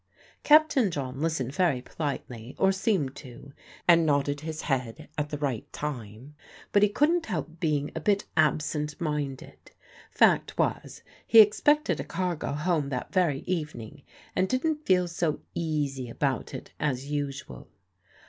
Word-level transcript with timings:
Captain 0.41 0.89
John 0.89 1.21
listened 1.21 1.53
very 1.53 1.79
politely, 1.79 2.55
or 2.57 2.71
seemed 2.71 3.15
to, 3.17 3.53
and 3.87 4.03
nodded 4.03 4.41
his 4.41 4.63
head 4.63 5.09
at 5.15 5.29
the 5.29 5.37
right 5.37 5.71
time; 5.71 6.33
but 6.71 6.81
he 6.81 6.89
couldn't 6.89 7.27
help 7.27 7.59
being 7.59 7.91
a 7.93 7.99
bit 7.99 8.25
absent 8.35 8.99
minded. 8.99 9.59
Fact 10.09 10.57
was, 10.57 11.03
he 11.27 11.39
expected 11.39 11.99
a 11.99 12.03
cargo 12.03 12.53
home 12.53 12.89
that 12.89 13.13
very 13.13 13.41
evening, 13.41 14.01
and 14.35 14.49
didn't 14.49 14.87
feel 14.87 15.07
so 15.07 15.41
easy 15.53 16.09
about 16.09 16.55
it 16.55 16.71
as 16.79 17.11
usual. 17.11 17.67